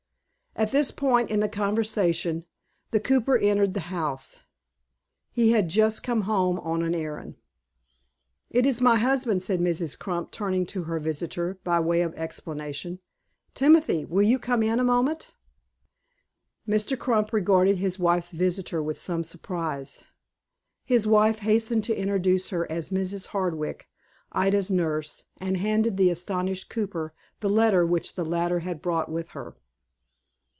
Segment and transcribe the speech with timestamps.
[0.53, 2.43] At this point in the conversation,
[2.91, 4.41] the cooper entered the house.
[5.31, 7.35] He had just come home on an errand.
[8.49, 9.97] "It is my husband," said Mrs.
[9.97, 12.99] Crump, turning to her visitor, by way of explanation.
[13.53, 15.33] "Timothy, will you come in a moment?"
[16.67, 16.99] Mr.
[16.99, 20.03] Crump regarded his wife's visitor with some surprise.
[20.83, 23.27] His wife hastened to introduce her as Mrs.
[23.27, 23.87] Hardwick,
[24.33, 29.09] Ida's nurse, and handed to the astonished cooper the letter which the latter had brought
[29.09, 29.55] with her.